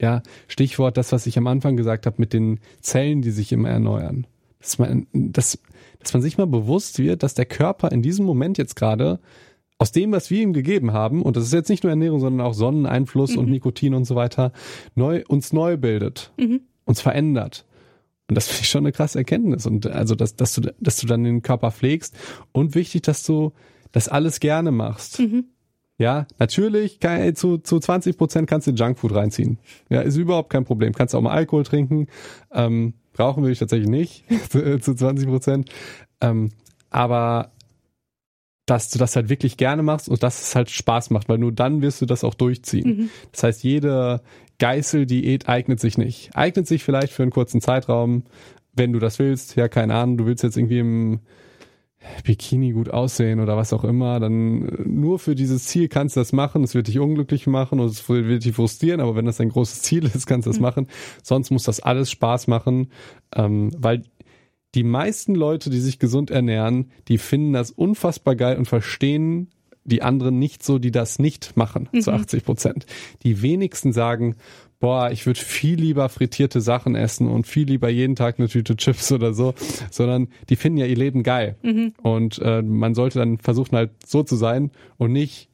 [0.00, 3.70] Ja, Stichwort das, was ich am Anfang gesagt habe mit den Zellen, die sich immer
[3.70, 4.26] erneuern.
[4.66, 5.60] Dass man, das,
[6.00, 9.20] dass man sich mal bewusst wird, dass der Körper in diesem Moment jetzt gerade
[9.78, 12.44] aus dem, was wir ihm gegeben haben, und das ist jetzt nicht nur Ernährung, sondern
[12.44, 13.38] auch Sonneneinfluss mhm.
[13.38, 14.52] und Nikotin und so weiter,
[14.96, 16.62] neu, uns neu bildet, mhm.
[16.84, 17.64] uns verändert.
[18.28, 19.66] Und das finde ich schon eine krasse Erkenntnis.
[19.66, 22.16] Und also, dass, dass du, dass du dann den Körper pflegst
[22.50, 23.52] und wichtig, dass du
[23.92, 25.20] das alles gerne machst.
[25.20, 25.44] Mhm.
[25.98, 29.58] Ja, natürlich, kann, zu, zu 20 Prozent kannst du Junkfood reinziehen.
[29.88, 30.92] Ja, ist überhaupt kein Problem.
[30.92, 32.08] Kannst auch mal Alkohol trinken.
[32.52, 35.70] Ähm, Rauchen will ich tatsächlich nicht, zu, zu 20 Prozent.
[36.20, 36.50] Ähm,
[36.90, 37.52] aber
[38.66, 41.52] dass du das halt wirklich gerne machst und dass es halt Spaß macht, weil nur
[41.52, 42.88] dann wirst du das auch durchziehen.
[42.88, 43.10] Mhm.
[43.30, 44.20] Das heißt, jede
[44.58, 46.34] Geißeldiät eignet sich nicht.
[46.34, 48.24] Eignet sich vielleicht für einen kurzen Zeitraum,
[48.72, 49.54] wenn du das willst.
[49.54, 51.20] Ja, keine Ahnung, du willst jetzt irgendwie im
[52.24, 56.20] Bikini gut aussehen oder was auch immer, dann äh, nur für dieses Ziel kannst du
[56.20, 56.64] das machen.
[56.64, 59.82] Es wird dich unglücklich machen und es wird dich frustrieren, aber wenn das dein großes
[59.82, 60.62] Ziel ist, kannst du das mhm.
[60.62, 60.86] machen.
[61.22, 62.88] Sonst muss das alles Spaß machen,
[63.34, 64.02] ähm, weil
[64.74, 69.48] die meisten Leute, die sich gesund ernähren, die finden das unfassbar geil und verstehen
[69.86, 72.00] die anderen nicht so, die das nicht machen, mhm.
[72.00, 72.86] zu 80 Prozent.
[73.22, 74.36] Die wenigsten sagen,
[74.78, 78.76] boah, ich würde viel lieber frittierte Sachen essen und viel lieber jeden Tag eine Tüte
[78.76, 79.54] Chips oder so,
[79.90, 81.56] sondern die finden ja ihr Leben geil.
[81.62, 81.94] Mhm.
[82.02, 85.48] Und äh, man sollte dann versuchen halt so zu sein und nicht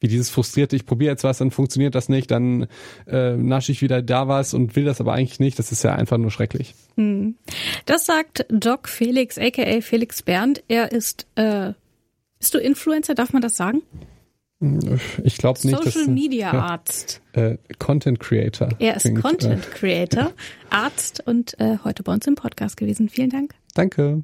[0.00, 2.66] wie dieses frustrierte, ich probiere jetzt was, dann funktioniert das nicht, dann
[3.06, 5.58] äh, nasche ich wieder da was und will das aber eigentlich nicht.
[5.58, 6.74] Das ist ja einfach nur schrecklich.
[6.96, 7.36] Hm.
[7.86, 10.62] Das sagt Doc Felix, aka Felix Bernd.
[10.68, 11.72] Er ist, äh,
[12.46, 13.82] bist du Influencer, darf man das sagen?
[15.24, 15.82] Ich glaube nicht.
[15.82, 17.20] Social Media ja, Arzt.
[17.32, 18.68] Äh, Content Creator.
[18.78, 20.32] Er ist klingt, Content äh, Creator,
[20.70, 23.08] Arzt und äh, heute bei uns im Podcast gewesen.
[23.08, 23.56] Vielen Dank.
[23.74, 24.22] Danke.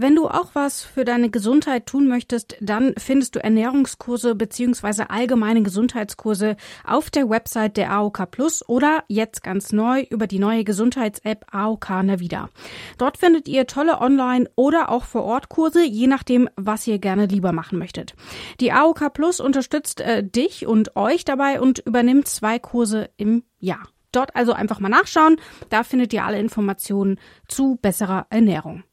[0.00, 5.64] Wenn du auch was für deine Gesundheit tun möchtest, dann findest du Ernährungskurse beziehungsweise allgemeine
[5.64, 6.56] Gesundheitskurse
[6.86, 11.90] auf der Website der AOK Plus oder jetzt ganz neu über die neue Gesundheits-App AOK
[12.04, 12.48] Navida.
[12.96, 17.26] Dort findet ihr tolle Online- oder auch vor Ort Kurse, je nachdem, was ihr gerne
[17.26, 18.14] lieber machen möchtet.
[18.60, 23.88] Die AOK Plus unterstützt äh, dich und euch dabei und übernimmt zwei Kurse im Jahr.
[24.12, 28.84] Dort also einfach mal nachschauen, da findet ihr alle Informationen zu besserer Ernährung.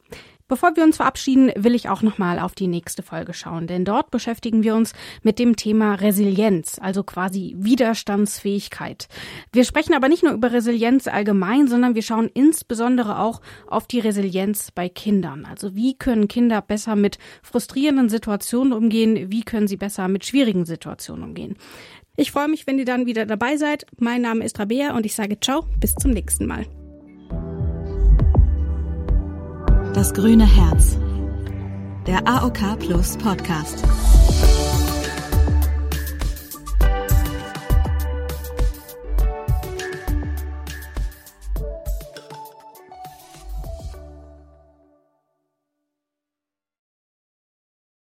[0.48, 4.12] Bevor wir uns verabschieden, will ich auch nochmal auf die nächste Folge schauen, denn dort
[4.12, 9.08] beschäftigen wir uns mit dem Thema Resilienz, also quasi Widerstandsfähigkeit.
[9.52, 14.00] Wir sprechen aber nicht nur über Resilienz allgemein, sondern wir schauen insbesondere auch auf die
[14.00, 15.46] Resilienz bei Kindern.
[15.46, 20.66] Also wie können Kinder besser mit frustrierenden Situationen umgehen, wie können sie besser mit schwierigen
[20.66, 21.58] Situationen umgehen.
[22.18, 23.88] Ich freue mich, wenn ihr dann wieder dabei seid.
[23.98, 26.68] Mein Name ist Rabea und ich sage ciao, bis zum nächsten Mal.
[29.96, 30.98] Das grüne Herz.
[32.06, 33.82] Der AOK Plus Podcast.